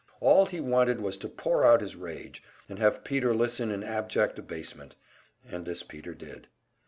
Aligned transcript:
All 0.19 0.47
he 0.47 0.59
wanted 0.59 0.99
was 0.99 1.15
to 1.17 1.29
pour 1.29 1.63
out 1.63 1.79
his 1.79 1.95
rage, 1.95 2.41
and 2.67 2.79
have 2.79 3.03
Peter 3.03 3.35
listen 3.35 3.69
in 3.69 3.83
abject 3.83 4.39
abasement, 4.39 4.95
and 5.47 5.63
this 5.63 5.83
Peter 5.83 6.15
did. 6.15 6.47